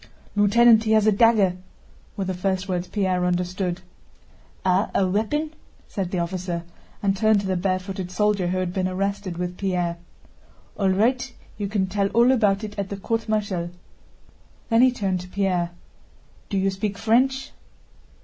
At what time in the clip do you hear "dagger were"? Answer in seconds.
1.11-2.25